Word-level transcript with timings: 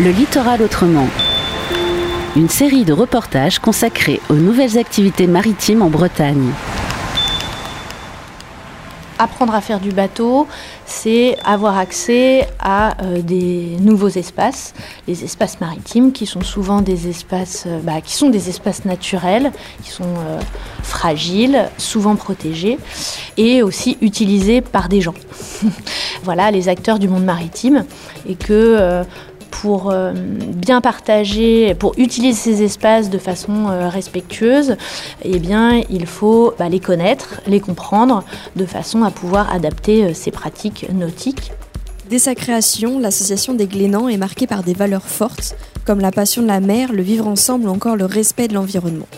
Le 0.00 0.10
littoral 0.10 0.60
autrement. 0.60 1.06
Une 2.34 2.48
série 2.48 2.84
de 2.84 2.92
reportages 2.92 3.60
consacrés 3.60 4.20
aux 4.28 4.34
nouvelles 4.34 4.76
activités 4.76 5.28
maritimes 5.28 5.82
en 5.82 5.88
Bretagne. 5.88 6.50
Apprendre 9.20 9.54
à 9.54 9.60
faire 9.60 9.78
du 9.78 9.92
bateau, 9.92 10.48
c'est 10.84 11.36
avoir 11.44 11.78
accès 11.78 12.48
à 12.58 13.00
euh, 13.04 13.22
des 13.22 13.76
nouveaux 13.80 14.08
espaces, 14.08 14.74
les 15.06 15.22
espaces 15.22 15.60
maritimes 15.60 16.10
qui 16.10 16.26
sont 16.26 16.42
souvent 16.42 16.80
des 16.80 17.08
espaces, 17.08 17.62
euh, 17.68 17.78
bah, 17.80 18.00
qui 18.00 18.14
sont 18.14 18.30
des 18.30 18.48
espaces 18.48 18.84
naturels, 18.84 19.52
qui 19.84 19.90
sont 19.92 20.02
euh, 20.02 20.40
fragiles, 20.82 21.70
souvent 21.78 22.16
protégés, 22.16 22.80
et 23.36 23.62
aussi 23.62 23.96
utilisés 24.00 24.60
par 24.60 24.88
des 24.88 25.00
gens. 25.00 25.14
voilà, 26.24 26.50
les 26.50 26.68
acteurs 26.68 26.98
du 26.98 27.06
monde 27.06 27.24
maritime, 27.24 27.84
et 28.28 28.34
que 28.34 29.04
pour 29.60 29.90
euh, 29.90 30.12
bien 30.12 30.80
partager, 30.80 31.74
pour 31.74 31.94
utiliser 31.96 32.38
ces 32.38 32.62
espaces 32.62 33.08
de 33.08 33.18
façon 33.18 33.68
euh, 33.68 33.88
respectueuse, 33.88 34.76
eh 35.22 35.38
bien, 35.38 35.80
il 35.90 36.06
faut 36.06 36.52
bah, 36.58 36.68
les 36.68 36.80
connaître, 36.80 37.40
les 37.46 37.60
comprendre, 37.60 38.24
de 38.56 38.66
façon 38.66 39.04
à 39.04 39.10
pouvoir 39.10 39.52
adapter 39.52 40.12
ces 40.12 40.30
euh, 40.30 40.32
pratiques 40.32 40.86
nautiques. 40.92 41.52
Dès 42.10 42.18
sa 42.18 42.34
création, 42.34 42.98
l'association 42.98 43.54
des 43.54 43.66
Glénans 43.66 44.08
est 44.08 44.16
marquée 44.16 44.46
par 44.46 44.62
des 44.62 44.74
valeurs 44.74 45.06
fortes, 45.06 45.56
comme 45.86 46.00
la 46.00 46.10
passion 46.10 46.42
de 46.42 46.48
la 46.48 46.60
mer, 46.60 46.92
le 46.92 47.02
vivre 47.02 47.26
ensemble 47.26 47.68
ou 47.68 47.70
encore 47.70 47.96
le 47.96 48.06
respect 48.06 48.48
de 48.48 48.54
l'environnement. 48.54 49.08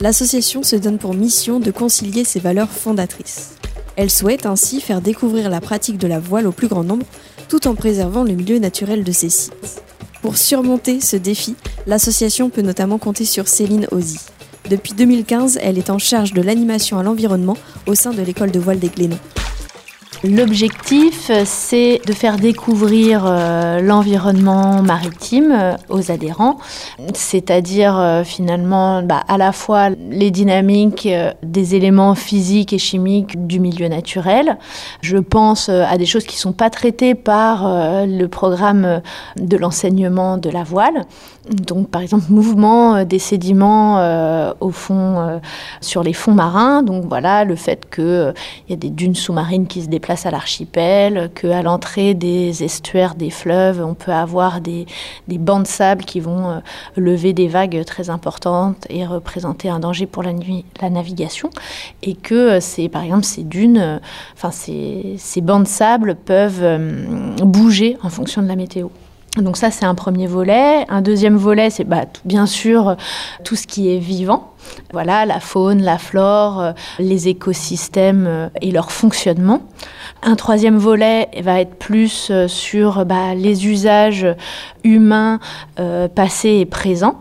L'association 0.00 0.62
se 0.62 0.76
donne 0.76 0.98
pour 0.98 1.14
mission 1.14 1.60
de 1.60 1.70
concilier 1.70 2.24
ces 2.24 2.40
valeurs 2.40 2.70
fondatrices. 2.70 3.54
Elle 3.96 4.10
souhaite 4.10 4.46
ainsi 4.46 4.80
faire 4.80 5.00
découvrir 5.00 5.50
la 5.50 5.60
pratique 5.60 5.98
de 5.98 6.06
la 6.06 6.20
voile 6.20 6.46
au 6.46 6.52
plus 6.52 6.68
grand 6.68 6.84
nombre 6.84 7.06
tout 7.48 7.66
en 7.66 7.74
préservant 7.74 8.24
le 8.24 8.34
milieu 8.34 8.58
naturel 8.58 9.04
de 9.04 9.12
ces 9.12 9.30
sites. 9.30 9.82
Pour 10.22 10.36
surmonter 10.36 11.00
ce 11.00 11.16
défi, 11.16 11.54
l'association 11.86 12.50
peut 12.50 12.62
notamment 12.62 12.98
compter 12.98 13.24
sur 13.24 13.48
Céline 13.48 13.86
Ozzy. 13.92 14.18
Depuis 14.68 14.92
2015, 14.92 15.58
elle 15.62 15.78
est 15.78 15.90
en 15.90 15.98
charge 15.98 16.34
de 16.34 16.42
l'animation 16.42 16.98
à 16.98 17.02
l'environnement 17.02 17.56
au 17.86 17.94
sein 17.94 18.12
de 18.12 18.22
l'école 18.22 18.50
de 18.50 18.58
voile 18.58 18.78
des 18.78 18.88
Glénans. 18.88 19.18
L'objectif, 20.24 21.30
c'est 21.44 22.00
de 22.04 22.12
faire 22.12 22.38
découvrir 22.38 23.22
euh, 23.24 23.80
l'environnement 23.80 24.82
maritime 24.82 25.52
euh, 25.52 25.76
aux 25.90 26.10
adhérents, 26.10 26.58
c'est-à-dire 27.14 27.96
euh, 27.96 28.24
finalement 28.24 29.00
bah, 29.04 29.22
à 29.28 29.38
la 29.38 29.52
fois 29.52 29.90
les 29.90 30.32
dynamiques 30.32 31.08
des 31.44 31.76
éléments 31.76 32.16
physiques 32.16 32.72
et 32.72 32.78
chimiques 32.78 33.46
du 33.46 33.60
milieu 33.60 33.86
naturel. 33.86 34.58
Je 35.02 35.18
pense 35.18 35.68
à 35.68 35.96
des 35.96 36.06
choses 36.06 36.24
qui 36.24 36.34
ne 36.34 36.40
sont 36.40 36.52
pas 36.52 36.70
traitées 36.70 37.14
par 37.14 38.06
le 38.06 38.26
programme 38.26 39.02
de 39.36 39.56
l'enseignement 39.56 40.36
de 40.36 40.50
la 40.50 40.64
voile. 40.64 41.04
Donc 41.48 41.90
par 41.90 42.02
exemple 42.02 42.24
mouvement 42.28 43.04
des 43.04 43.18
sédiments 43.18 44.52
au 44.60 44.70
fond 44.70 45.40
sur 45.80 46.02
les 46.02 46.12
fonds 46.12 46.34
marins. 46.34 46.82
Donc 46.82 47.04
voilà 47.08 47.44
le 47.44 47.56
fait 47.56 47.88
qu'il 47.94 48.34
y 48.68 48.72
a 48.72 48.76
des 48.76 48.90
dunes 48.90 49.14
sous-marines 49.14 49.66
qui 49.66 49.82
se 49.82 49.88
déplacent 49.88 50.07
place 50.08 50.24
à 50.24 50.30
l'archipel, 50.30 51.30
qu'à 51.34 51.60
l'entrée 51.60 52.14
des 52.14 52.64
estuaires 52.64 53.14
des 53.14 53.28
fleuves, 53.28 53.84
on 53.84 53.92
peut 53.92 54.10
avoir 54.10 54.62
des, 54.62 54.86
bancs 55.28 55.64
de 55.64 55.68
sable 55.68 56.02
qui 56.06 56.18
vont 56.18 56.48
euh, 56.48 56.60
lever 56.96 57.34
des 57.34 57.46
vagues 57.46 57.84
très 57.84 58.08
importantes 58.08 58.86
et 58.88 59.04
représenter 59.04 59.68
un 59.68 59.80
danger 59.80 60.06
pour 60.06 60.22
la 60.22 60.32
navigation. 60.88 61.50
Et 62.02 62.14
que 62.14 62.34
euh, 62.34 62.60
c'est, 62.60 62.88
par 62.88 63.02
exemple, 63.02 63.24
ces 63.24 63.42
dunes, 63.42 63.76
euh, 63.76 63.98
enfin, 64.32 64.50
ces, 64.50 65.16
ces 65.18 65.42
bancs 65.42 65.64
de 65.64 65.68
sable 65.68 66.14
peuvent 66.14 66.80
bouger 67.42 67.98
en 68.02 68.08
fonction 68.08 68.40
de 68.40 68.48
la 68.48 68.56
météo. 68.56 68.88
Donc 69.42 69.56
ça, 69.56 69.70
c'est 69.70 69.84
un 69.84 69.94
premier 69.94 70.26
volet. 70.26 70.84
Un 70.88 71.00
deuxième 71.00 71.36
volet, 71.36 71.70
c'est 71.70 71.84
bah, 71.84 72.04
bien 72.24 72.46
sûr 72.46 72.96
tout 73.44 73.56
ce 73.56 73.66
qui 73.66 73.94
est 73.94 73.98
vivant. 73.98 74.52
Voilà, 74.92 75.24
la 75.24 75.40
faune, 75.40 75.82
la 75.82 75.98
flore, 75.98 76.74
les 76.98 77.28
écosystèmes 77.28 78.50
et 78.60 78.70
leur 78.70 78.92
fonctionnement. 78.92 79.62
Un 80.22 80.34
troisième 80.34 80.78
volet 80.78 81.28
va 81.42 81.60
être 81.60 81.76
plus 81.76 82.28
euh, 82.30 82.48
sur 82.48 83.04
bah, 83.06 83.34
les 83.34 83.66
usages 83.68 84.26
humains 84.82 85.38
euh, 85.78 86.08
passés 86.08 86.58
et 86.60 86.66
présents. 86.66 87.18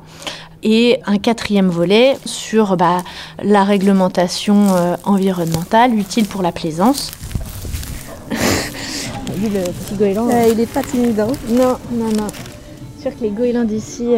Et 0.64 1.00
un 1.06 1.18
quatrième 1.18 1.70
volet 1.70 2.18
sur 2.26 2.76
bah, 2.76 3.04
la 3.44 3.64
réglementation 3.64 4.76
euh, 4.76 4.96
environnementale 5.04 5.94
utile 5.94 6.26
pour 6.26 6.42
la 6.42 6.52
plaisance. 6.52 7.12
vu 9.38 9.50
le 9.50 9.62
petit 9.72 9.96
goéland 9.96 10.28
Il 10.50 10.58
n'est 10.58 10.66
pas 10.66 10.84
timide. 10.84 11.20
Hein. 11.20 11.28
non, 11.50 11.78
non, 11.92 12.10
non. 12.10 12.28
Sûr 13.00 13.16
que 13.16 13.24
les 13.24 13.30
goélands 13.30 13.64
d'ici. 13.64 14.16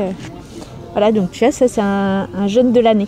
Voilà, 0.91 1.12
donc 1.12 1.31
tu 1.31 1.44
vois, 1.44 1.52
ça 1.52 1.68
c'est 1.68 1.81
un, 1.81 2.28
jeune 2.47 2.72
de 2.72 2.80
l'année. 2.80 3.07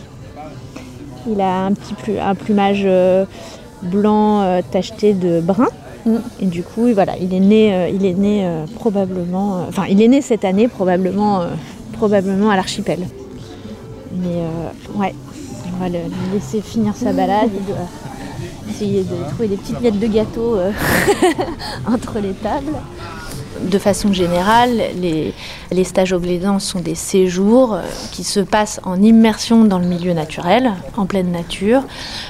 Il 1.28 1.40
a 1.42 1.66
un 1.66 1.74
petit 1.74 1.96
un 2.20 2.36
plumage 2.36 2.88
blanc 3.82 4.42
euh, 4.42 4.62
tacheté 4.70 5.14
de 5.14 5.42
brun. 5.42 5.68
Mm. 6.06 6.16
Et 6.42 6.46
du 6.46 6.64
coup, 6.64 6.88
voilà, 6.94 7.14
il 7.20 7.34
est 7.34 7.40
né, 7.40 7.74
euh, 7.74 7.90
il 7.90 8.06
est 8.06 8.14
né 8.14 8.46
euh, 8.46 8.66
probablement, 8.76 9.66
enfin, 9.68 9.84
il 9.90 10.02
est 10.02 10.08
né 10.08 10.22
cette 10.22 10.46
année 10.46 10.68
probablement, 10.68 11.44
probablement 11.94 12.50
à 12.50 12.56
l'archipel. 12.56 13.08
Mais 14.14 14.44
ouais, 14.96 15.16
on 15.74 15.84
va 15.84 15.90
le 15.90 16.00
laisser 16.34 16.62
finir 16.62 16.96
sa 16.96 17.14
balade. 17.14 17.50
Il 17.54 17.66
doit 17.66 17.78
essayer 18.82 19.04
de 19.04 19.30
trouver 19.30 19.48
des 19.50 19.58
petites 19.58 19.80
miettes 19.80 20.00
de 20.00 20.08
gâteau 20.08 20.58
entre 21.88 22.20
les 22.20 22.34
tables 22.34 22.74
de 23.62 23.78
façon 23.78 24.14
générale, 24.14 24.82
les, 25.02 25.84
stages 25.84 26.14
Glédan 26.14 26.60
sont 26.60 26.80
des 26.80 26.96
séjours 26.96 27.74
euh, 27.74 27.82
qui 28.12 28.24
se 28.24 28.40
passent 28.40 28.80
en 28.84 29.02
immersion 29.02 29.66
dans 29.66 29.80
le 29.80 29.86
milieu 29.86 30.14
naturel, 30.14 30.72
en 30.98 31.06
pleine 31.06 31.32
nature. 31.32 31.84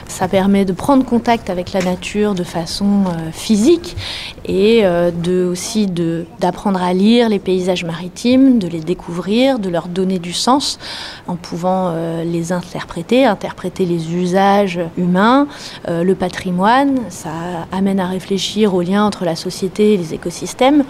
Ça 0.08 0.28
permet 0.28 0.66
de 0.66 0.74
prendre 0.74 1.06
contact 1.06 1.50
avec 1.50 1.74
la 1.74 1.82
nature 1.82 2.34
de 2.34 2.44
façon 2.44 3.06
euh, 3.08 3.32
physique 3.32 3.96
et 4.46 4.82
euh, 4.84 5.12
aussi 5.52 5.88
d'apprendre 6.40 6.82
à 6.82 6.94
lire 6.94 7.30
les 7.30 7.40
paysages 7.40 7.84
maritimes, 7.84 8.60
de 8.60 8.68
les 8.68 8.80
découvrir, 8.80 9.60
de 9.60 9.70
leur 9.70 9.88
donner 9.88 10.20
du 10.20 10.34
sens 10.34 10.80
en 11.28 11.36
pouvant 11.36 11.94
les 12.24 12.52
interpréter, 12.52 13.26
interpréter 13.26 13.86
les 13.86 14.14
usages 14.14 14.80
humains, 14.98 15.48
le 15.88 16.14
patrimoine. 16.14 17.00
Ça 17.10 17.30
amène 17.72 18.00
à 18.00 18.08
réfléchir 18.08 18.74
au 18.74 18.82
lien 18.82 19.06
entre 19.06 19.26
la 19.26 19.36
société 19.36 19.94
et 19.94 19.98
les 19.98 20.14
écosystèmes. 20.14 20.84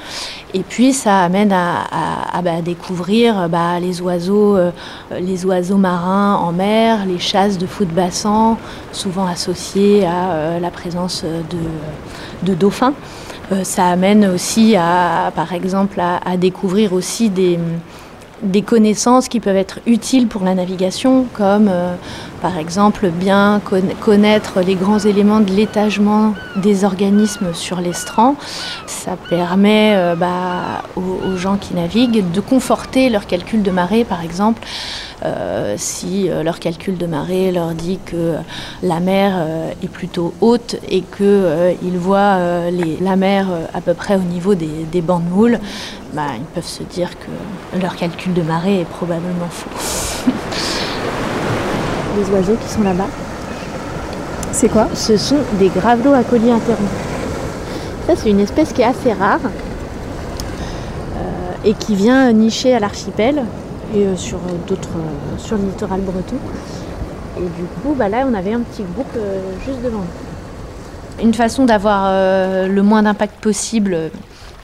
Et 0.53 0.61
puis 0.61 0.93
ça 0.93 1.21
amène 1.21 1.51
à, 1.51 2.41
bah, 2.43 2.61
découvrir 2.61 3.47
bah, 3.49 3.79
les 3.79 4.01
oiseaux, 4.01 4.57
euh, 4.57 4.71
les 5.19 5.45
oiseaux 5.45 5.77
marins 5.77 6.35
en 6.35 6.51
mer, 6.51 7.05
les 7.05 7.19
chasses 7.19 7.57
de 7.57 7.65
fous 7.65 7.85
de 7.85 7.93
bassin, 7.93 8.57
souvent 8.91 9.25
associées 9.25 10.05
à 10.05 10.31
euh, 10.31 10.59
la 10.59 10.69
présence 10.69 11.23
de, 12.43 12.53
dauphins. 12.53 12.93
Euh, 13.51 13.63
ça 13.63 13.87
amène 13.87 14.25
aussi 14.25 14.75
à, 14.75 15.31
par 15.35 15.53
exemple, 15.53 15.99
à, 15.99 16.37
découvrir 16.37 16.93
aussi 16.93 17.29
des, 17.29 17.57
des 18.43 18.61
connaissances 18.61 19.27
qui 19.27 19.39
peuvent 19.39 19.55
être 19.55 19.79
utiles 19.85 20.27
pour 20.27 20.43
la 20.43 20.55
navigation, 20.55 21.25
comme 21.33 21.69
par 22.41 22.57
exemple 22.57 23.09
bien 23.09 23.61
connaître 23.99 24.61
les 24.61 24.75
grands 24.75 24.99
éléments 24.99 25.39
de 25.39 25.51
l'étagement 25.51 26.33
des 26.55 26.83
organismes 26.83 27.53
sur 27.53 27.79
l'estran. 27.79 28.35
Ça 28.87 29.15
permet 29.29 29.93
euh, 29.95 30.15
bah, 30.15 30.83
aux, 30.95 31.37
gens 31.37 31.57
qui 31.57 31.75
naviguent 31.75 32.29
de 32.31 32.41
conforter 32.41 33.09
leur 33.09 33.27
calcul 33.27 33.61
de 33.61 33.71
marée, 33.71 34.03
par 34.03 34.23
exemple. 34.23 34.63
Euh, 35.23 35.75
si 35.77 36.29
euh, 36.29 36.41
leur 36.41 36.59
calcul 36.59 36.97
de 36.97 37.05
marée 37.05 37.51
leur 37.51 37.75
dit 37.75 37.99
que 38.03 38.33
la 38.81 38.99
mer 38.99 39.45
est 39.83 39.87
plutôt 39.87 40.33
haute 40.41 40.77
et 40.89 41.01
qu'ils 41.01 41.97
voient 41.97 42.39
la 42.71 43.15
mer 43.15 43.47
à 43.73 43.81
peu 43.81 43.93
près 43.93 44.15
au 44.15 44.21
niveau 44.21 44.55
des, 44.55 45.01
bancs 45.01 45.23
de 45.23 45.29
moule, 45.29 45.59
bah, 46.13 46.23
ils 46.37 46.43
peuvent 46.43 46.63
se 46.65 46.83
dire 46.83 47.09
que 47.19 47.79
leur 47.79 47.95
calcul 47.95 48.33
de 48.33 48.41
marée 48.41 48.81
est 48.81 48.85
probablement 48.85 49.47
faux. 49.49 49.69
Les 52.17 52.29
oiseaux 52.29 52.57
qui 52.61 52.67
sont 52.67 52.83
là-bas, 52.83 53.07
c'est 54.51 54.67
quoi? 54.67 54.87
Ce 54.93 55.15
sont 55.15 55.37
des 55.59 55.69
gravelots 55.69 56.13
à 56.13 56.23
collier 56.23 56.51
interrompus. 56.51 56.89
Ça, 58.07 58.15
c'est 58.15 58.29
une 58.29 58.41
espèce 58.41 58.73
qui 58.73 58.81
est 58.81 58.85
assez 58.85 59.13
rare 59.13 59.39
euh, 61.15 61.19
et 61.63 61.73
qui 61.73 61.95
vient 61.95 62.31
nicher 62.33 62.75
à 62.75 62.79
l'archipel 62.79 63.43
et 63.95 64.05
euh, 64.05 64.15
sur 64.17 64.39
d'autres, 64.67 64.89
euh, 64.97 65.37
sur 65.37 65.57
le 65.57 65.63
littoral 65.63 66.01
breton. 66.01 66.35
Et 67.37 67.41
du 67.41 67.63
coup, 67.81 67.95
bah 67.95 68.09
là, 68.09 68.25
on 68.29 68.33
avait 68.33 68.53
un 68.53 68.59
petit 68.59 68.83
groupe 68.83 69.17
juste 69.65 69.81
devant 69.81 69.99
nous. 69.99 71.23
Une 71.23 71.33
façon 71.33 71.65
d'avoir 71.65 72.11
le 72.67 72.81
moins 72.81 73.03
d'impact 73.03 73.39
possible 73.41 74.11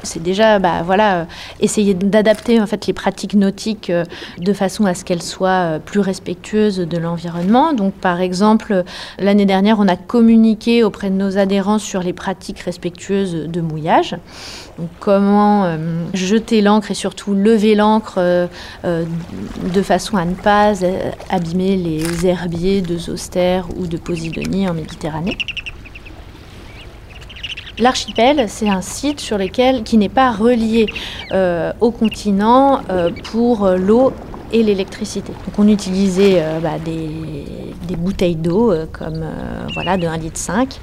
c'est 0.04 0.22
déjà 0.22 0.60
bah, 0.60 0.84
voilà, 0.84 1.28
essayer 1.60 1.94
d'adapter 1.94 2.62
en 2.62 2.68
fait, 2.68 2.88
les 2.88 2.94
pratiques 2.94 3.34
nautiques 3.34 3.92
de 4.38 4.54
façon 4.54 4.86
à 4.86 4.94
ce 4.94 5.04
qu'elles 5.04 5.24
soient 5.24 5.80
plus 5.86 6.00
respectueuses 6.00 6.78
de 6.78 6.98
l'environnement. 6.98 7.74
Donc, 7.74 7.94
par 7.94 8.22
exemple, 8.22 8.84
l'année 9.20 9.46
dernière, 9.46 9.80
on 9.80 9.88
a 9.88 9.96
communiqué 9.96 10.84
auprès 10.84 11.10
de 11.10 11.16
nos 11.16 11.38
adhérents 11.38 11.80
sur 11.80 12.02
les 12.02 12.14
pratiques 12.14 12.60
respectueuses 12.60 13.48
de 13.48 13.62
mouillage. 13.62 14.16
Comment 15.00 15.78
jeter 16.14 16.62
l'encre 16.62 16.92
et 16.92 16.96
surtout 16.96 17.34
lever 17.34 17.76
l'encre 17.76 18.48
de 18.84 19.82
façon 19.82 20.18
à 20.18 20.26
ne 20.26 20.36
pas 20.36 20.74
abîmer 21.30 21.76
les 21.76 22.26
herbiers 22.26 22.82
de 22.82 22.98
Zoster 22.98 23.62
ou 23.76 23.88
de 23.88 23.98
Posidonie 23.98 24.68
en 24.70 24.74
Méditerranée. 24.74 25.38
L'archipel, 27.80 28.46
c'est 28.48 28.70
un 28.70 28.82
site 28.82 29.20
sur 29.20 29.38
lequel, 29.38 29.84
qui 29.84 29.98
n'est 29.98 30.10
pas 30.10 30.32
relié 30.32 30.88
euh, 31.32 31.72
au 31.80 31.92
continent 31.92 32.82
euh, 32.90 33.12
pour 33.32 33.70
l'eau 33.70 34.14
et 34.52 34.64
l'électricité. 34.64 35.32
Donc 35.32 35.58
on 35.58 35.68
utilisait 35.68 36.36
euh, 36.38 36.60
bah, 36.60 36.78
des, 36.84 37.96
bouteilles 37.96 38.36
d'eau 38.36 38.72
euh, 38.72 38.86
comme 38.92 39.24
euh, 39.24 39.68
voilà 39.74 39.98
de 39.98 40.06
1,5 40.08 40.20
litre. 40.22 40.80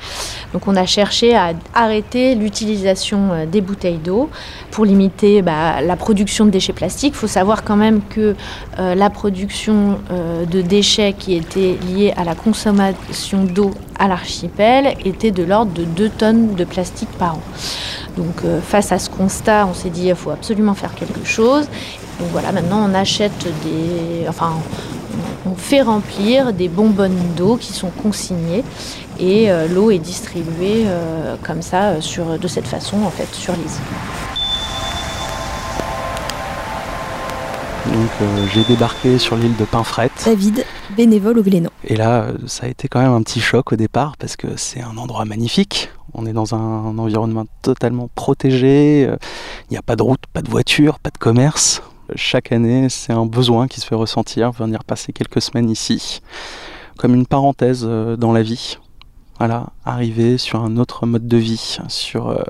Donc 0.53 0.67
on 0.67 0.77
a 0.77 0.87
cherché 0.87 1.35
à 1.37 1.53
arrêter 1.75 2.35
l'utilisation 2.35 3.47
des 3.51 3.61
bouteilles 3.61 3.99
d'eau 3.99 4.31
pour 4.71 4.85
limiter 4.85 5.43
bah, 5.43 5.81
la 5.81 5.97
production 5.97 6.45
de 6.47 6.51
déchets 6.51 6.73
plastiques. 6.73 7.15
Il 7.15 7.19
faut 7.19 7.27
savoir 7.27 7.65
quand 7.65 7.77
même 7.77 8.01
que 8.03 8.35
la 8.79 9.11
production 9.11 9.99
de 10.11 10.61
déchets 10.61 11.15
qui 11.19 11.35
était 11.35 11.77
liée 11.89 12.13
à 12.17 12.25
la 12.25 12.35
consommation 12.35 13.45
d'eau 13.45 13.73
à 13.99 14.09
l'archipel 14.09 14.95
était 15.05 15.31
de 15.31 15.43
l'ordre 15.43 15.73
de 15.73 15.85
2 15.85 16.09
tonnes 16.11 16.55
de 16.55 16.65
plastique 16.65 17.11
par 17.19 17.37
an. 17.37 17.43
Donc 18.17 18.43
face 18.63 18.93
à 18.93 18.99
ce 18.99 19.11
constat, 19.11 19.67
on 19.67 19.75
s'est 19.75 19.91
dit 19.91 20.07
il 20.07 20.15
faut 20.15 20.31
absolument 20.31 20.75
faire 20.75 20.95
quelque 20.95 21.25
chose. 21.25 21.69
Donc 22.21 22.29
voilà, 22.31 22.53
maintenant 22.53 22.89
on 22.89 22.95
achète 22.95 23.47
des. 23.65 24.29
Enfin, 24.29 24.53
on 25.47 25.55
fait 25.55 25.83
remplir 25.83 26.53
des 26.53 26.69
bonbonnes 26.69 27.19
d'eau 27.37 27.57
qui 27.57 27.73
sont 27.73 27.91
consignées 27.91 28.65
et 29.19 29.51
euh, 29.51 29.69
l'eau 29.69 29.91
est 29.91 29.99
distribuée 29.99 30.85
euh, 30.87 31.37
comme 31.43 31.63
ça, 31.63 31.91
euh, 31.91 32.39
de 32.39 32.49
cette 32.49 32.67
façon 32.67 33.03
en 33.05 33.11
fait, 33.11 33.33
sur 33.35 33.53
les. 33.55 34.34
Donc 37.93 38.11
j'ai 38.53 38.65
débarqué 38.65 39.19
sur 39.19 39.37
l'île 39.37 39.57
de 39.57 39.65
Pinfret. 39.65 40.11
David, 40.25 40.65
bénévole 40.97 41.39
au 41.39 41.43
Glénan. 41.43 41.71
Et 41.85 41.97
là, 41.97 42.29
ça 42.47 42.67
a 42.67 42.69
été 42.69 42.89
quand 42.89 43.01
même 43.01 43.13
un 43.13 43.23
petit 43.23 43.41
choc 43.41 43.73
au 43.73 43.77
départ 43.77 44.17
parce 44.19 44.37
que 44.37 44.57
c'est 44.57 44.81
un 44.81 44.97
endroit 44.97 45.25
magnifique. 45.25 45.91
On 46.15 46.27
est 46.27 46.33
dans 46.33 46.55
un 46.55 46.97
environnement 46.99 47.45
totalement 47.63 48.09
protégé. 48.15 49.03
Il 49.03 49.73
n'y 49.73 49.77
a 49.77 49.83
pas 49.83 49.97
de 49.97 50.03
route, 50.03 50.23
pas 50.33 50.43
de 50.43 50.51
voiture, 50.51 50.99
pas 50.99 51.11
de 51.11 51.19
commerce 51.19 51.83
chaque 52.17 52.53
année, 52.53 52.89
c'est 52.89 53.13
un 53.13 53.27
besoin 53.27 53.69
qui 53.69 53.81
se 53.81 53.87
fait 53.87 53.95
ressentir, 53.95 54.53
venir 54.53 54.85
passer 54.85 55.13
quelques 55.13 55.41
semaines 55.41 55.71
ici, 55.71 56.21
comme 56.99 57.15
une 57.15 57.27
parenthèse 57.27 57.85
euh, 57.85 58.17
dans 58.17 58.33
la 58.33 58.43
vie. 58.43 58.79
Voilà, 59.39 59.71
arriver 59.85 60.39
sur 60.39 60.63
un 60.63 60.77
autre 60.77 61.07
mode 61.07 61.27
de 61.27 61.37
vie, 61.37 61.79
sur, 61.89 62.29
euh, 62.29 62.43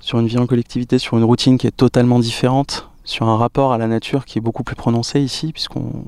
sur 0.00 0.18
une 0.18 0.26
vie 0.26 0.38
en 0.38 0.46
collectivité, 0.46 0.98
sur 0.98 1.18
une 1.18 1.24
routine 1.24 1.58
qui 1.58 1.66
est 1.66 1.76
totalement 1.76 2.18
différente, 2.18 2.88
sur 3.04 3.28
un 3.28 3.36
rapport 3.36 3.72
à 3.72 3.78
la 3.78 3.86
nature 3.86 4.24
qui 4.24 4.38
est 4.38 4.40
beaucoup 4.40 4.64
plus 4.64 4.76
prononcé 4.76 5.20
ici, 5.20 5.52
puisqu'on 5.52 6.04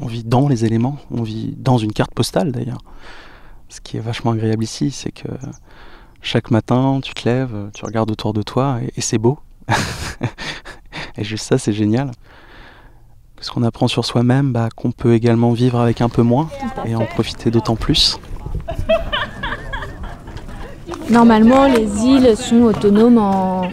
on 0.00 0.06
vit 0.06 0.24
dans 0.24 0.48
les 0.48 0.64
éléments, 0.64 0.98
on 1.10 1.22
vit 1.22 1.54
dans 1.56 1.78
une 1.78 1.92
carte 1.92 2.14
postale 2.14 2.52
d'ailleurs. 2.52 2.82
Ce 3.68 3.80
qui 3.80 3.96
est 3.96 4.00
vachement 4.00 4.32
agréable 4.32 4.62
ici, 4.62 4.90
c'est 4.90 5.10
que 5.10 5.28
chaque 6.20 6.50
matin, 6.50 7.00
tu 7.02 7.14
te 7.14 7.28
lèves, 7.28 7.70
tu 7.74 7.84
regardes 7.84 8.10
autour 8.10 8.32
de 8.32 8.42
toi 8.42 8.78
et 8.96 9.00
c'est 9.00 9.18
beau. 9.18 9.38
Et 11.16 11.24
juste 11.24 11.46
ça, 11.46 11.58
c'est 11.58 11.72
génial. 11.72 12.10
Parce 13.36 13.50
qu'on 13.50 13.62
apprend 13.62 13.88
sur 13.88 14.04
soi-même 14.04 14.52
bah, 14.52 14.68
qu'on 14.74 14.90
peut 14.90 15.14
également 15.14 15.52
vivre 15.52 15.78
avec 15.78 16.00
un 16.00 16.08
peu 16.08 16.22
moins 16.22 16.48
et 16.86 16.94
en 16.94 17.04
profiter 17.04 17.50
d'autant 17.50 17.76
plus. 17.76 18.18
Normalement, 21.10 21.66
les 21.66 22.04
îles 22.04 22.36
sont 22.36 22.62
autonomes 22.62 23.18
en, 23.18 23.68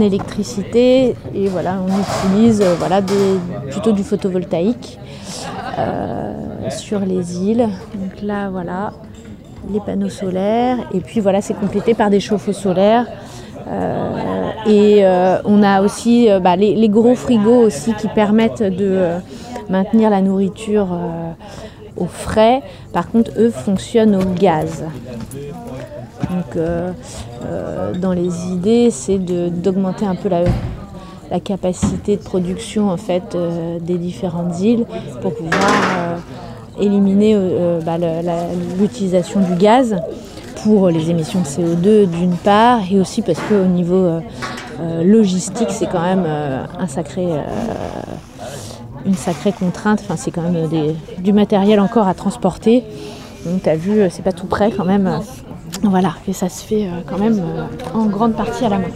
électricité 0.00 1.14
et 1.34 1.48
voilà, 1.48 1.76
on 1.86 1.88
utilise 1.88 2.60
euh, 2.60 2.74
voilà, 2.78 3.00
plutôt 3.70 3.92
du 3.92 4.02
photovoltaïque 4.02 4.98
euh, 5.78 6.70
sur 6.70 7.00
les 7.00 7.38
îles. 7.42 7.68
Donc 7.94 8.22
là, 8.22 8.50
voilà, 8.50 8.92
les 9.72 9.80
panneaux 9.80 10.08
solaires 10.08 10.78
et 10.92 11.00
puis 11.00 11.20
voilà, 11.20 11.40
c'est 11.40 11.54
complété 11.54 11.94
par 11.94 12.10
des 12.10 12.20
chauffe-eau 12.20 12.52
solaires 12.52 13.06
euh, 13.68 14.50
et 14.66 15.04
on 15.44 15.62
a 15.62 15.82
aussi 15.82 16.28
bah, 16.42 16.56
les, 16.56 16.88
gros 16.88 17.14
frigos 17.14 17.60
aussi 17.60 17.94
qui 17.94 18.08
permettent 18.08 18.62
de 18.62 19.16
maintenir 19.68 20.10
la 20.10 20.20
nourriture 20.20 20.88
au 21.96 22.06
frais. 22.06 22.62
Par 22.92 23.10
contre, 23.10 23.30
eux 23.38 23.50
fonctionnent 23.50 24.16
au 24.16 24.24
gaz. 24.34 24.84
Donc, 26.30 26.56
dans 28.00 28.12
les 28.12 28.48
idées, 28.48 28.90
c'est 28.90 29.18
d'augmenter 29.18 30.06
un 30.06 30.14
peu 30.14 30.28
la, 30.28 30.44
capacité 31.40 32.16
de 32.16 32.22
production 32.22 32.90
en 32.90 32.98
fait 32.98 33.36
des 33.80 33.96
différentes 33.96 34.60
îles 34.60 34.84
pour 35.22 35.34
pouvoir 35.34 36.18
éliminer 36.78 37.38
bah, 37.84 37.96
l'utilisation 38.78 39.40
du 39.40 39.54
gaz 39.54 39.96
pour 40.62 40.88
les 40.88 41.10
émissions 41.10 41.40
de 41.40 41.46
CO2 41.46 42.06
d'une 42.06 42.36
part, 42.36 42.80
et 42.90 42.98
aussi 42.98 43.22
parce 43.22 43.38
qu'au 43.40 43.64
niveau 43.64 43.94
euh, 43.94 44.20
euh, 44.80 45.02
logistique, 45.02 45.70
c'est 45.70 45.86
quand 45.86 46.02
même 46.02 46.24
euh, 46.26 46.64
une 49.04 49.14
sacrée 49.14 49.52
contrainte. 49.52 50.00
Enfin, 50.04 50.16
c'est 50.16 50.30
quand 50.30 50.42
même 50.42 50.68
du 51.18 51.32
matériel 51.32 51.80
encore 51.80 52.06
à 52.06 52.14
transporter. 52.14 52.84
Donc, 53.44 53.62
tu 53.62 53.68
as 53.68 53.76
vu, 53.76 54.08
c'est 54.10 54.22
pas 54.22 54.32
tout 54.32 54.46
prêt 54.46 54.70
quand 54.76 54.84
même. 54.84 55.20
Voilà, 55.82 56.14
et 56.28 56.32
ça 56.32 56.48
se 56.48 56.64
fait 56.64 56.88
quand 57.06 57.18
même 57.18 57.42
en 57.92 58.06
grande 58.06 58.34
partie 58.34 58.64
à 58.64 58.68
la 58.68 58.78
main 58.78 58.88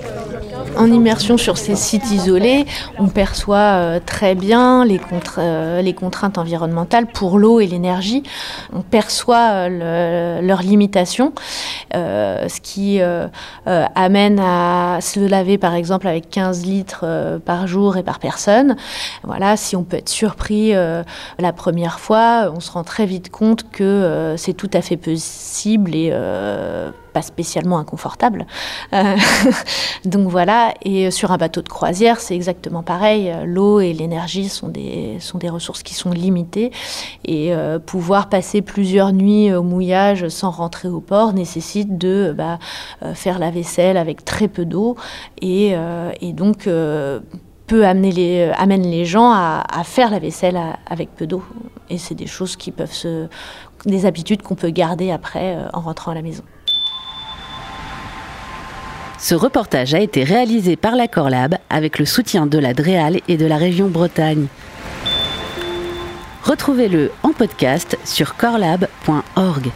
en 0.77 0.91
immersion 0.91 1.37
sur 1.37 1.59
ces 1.59 1.77
sites 1.77 2.11
isolés, 2.11 2.67
on 2.99 3.09
perçoit 3.09 3.57
euh, 3.57 4.01
très 4.05 4.35
bien 4.35 4.85
les, 4.85 5.01
euh, 5.39 5.83
les, 5.83 5.93
contraintes 5.95 6.39
environnementales 6.39 7.07
pour 7.07 7.39
l'eau 7.39 7.61
et 7.61 7.67
l'énergie. 7.67 8.23
On 8.73 8.83
perçoit 8.83 9.69
euh, 9.69 10.41
leurs 10.41 10.63
limitations, 10.63 11.33
ce 11.93 12.61
qui 12.61 13.01
amène 13.67 14.41
à 14.41 14.99
se 15.01 15.21
laver 15.21 15.59
par 15.59 15.75
exemple 15.75 16.09
avec 16.09 16.29
15 16.31 16.65
litres 16.65 17.41
par 17.45 17.67
jour 17.67 17.97
et 17.97 18.03
par 18.03 18.19
personne. 18.19 18.77
Voilà, 19.25 19.57
si 19.57 19.77
on 19.77 19.83
peut 19.83 19.97
être 19.97 20.09
surpris 20.09 20.73
la 20.73 21.53
première 21.55 22.01
fois, 22.01 22.53
on 22.55 22.61
se 22.61 22.71
rend 22.71 22.85
très 22.85 23.07
vite 23.07 23.31
compte 23.31 23.71
que 23.71 24.35
c'est 24.37 24.55
tout 24.55 24.71
à 24.73 24.83
fait 24.83 24.97
possible 24.97 25.95
et 25.95 26.13
pas 27.17 27.23
spécialement 27.23 27.79
inconfortable. 27.79 28.47
Euh, 28.93 29.17
donc 30.05 30.29
voilà, 30.29 30.75
et 30.85 31.11
sur 31.11 31.33
un 31.33 31.39
bateau 31.39 31.63
de 31.63 31.69
croisière, 31.71 32.21
c'est 32.21 32.35
exactement 32.35 32.83
pareil. 32.83 33.35
L'eau 33.47 33.81
et 33.81 33.95
l'énergie 33.95 34.51
sont 34.51 34.69
des, 34.69 35.17
sont 35.21 35.39
des 35.39 35.49
ressources 35.49 35.83
qui 35.83 35.95
sont 35.95 36.11
limitées 36.11 36.73
et 37.25 37.55
euh, 37.55 37.79
pouvoir 37.79 38.29
passer 38.29 38.61
plusieurs 38.61 39.15
nuits 39.15 39.51
au 39.51 39.63
mouillage 39.63 40.29
sans 40.29 40.51
rentrer 40.51 40.89
au 40.89 41.01
port 41.01 41.33
nécessite 41.33 41.97
de 41.97 42.35
bah, 42.37 42.59
euh, 43.03 43.15
faire 43.15 43.39
la 43.39 43.51
vaisselle 43.51 43.97
avec 43.97 44.23
très 44.27 44.49
peu 44.49 44.67
d'eau 44.67 44.95
et, 45.41 45.75
donc 46.35 46.69
peut 47.67 47.87
amener 47.87 48.13
les, 48.13 48.53
amène 48.59 48.83
les 48.83 49.07
gens 49.07 49.31
à 49.33 49.83
faire 49.85 50.11
la 50.11 50.19
vaisselle 50.19 50.61
avec 50.87 51.15
peu 51.15 51.27
d'eau. 51.27 51.43
Et 51.89 51.97
c'est 51.97 52.15
des 52.15 52.27
choses 52.27 52.57
qui 52.57 52.73
peuvent 52.73 52.93
se, 52.93 53.27
des 53.87 54.05
habitudes 54.05 54.43
qu'on 54.43 54.55
peut 54.55 54.69
garder 54.69 55.11
après 55.11 55.57
en 55.73 55.81
rentrant 55.81 56.11
à 56.11 56.15
la 56.15 56.23
maison. 56.23 56.43
Ce 59.29 59.35
reportage 59.35 59.93
a 59.93 59.99
été 59.99 60.23
réalisé 60.23 60.77
par 60.77 60.95
la 60.95 61.09
Corlab 61.09 61.57
avec 61.69 61.99
le 61.99 62.05
soutien 62.05 62.47
de 62.47 62.59
la 62.59 62.75
DREAL 62.75 63.23
et 63.27 63.37
de 63.37 63.45
la 63.45 63.57
région 63.57 63.89
Bretagne. 63.89 64.47
Retrouvez-le 66.45 67.11
en 67.25 67.33
podcast 67.33 67.99
sur 68.05 68.37
corlab.org. 68.37 69.73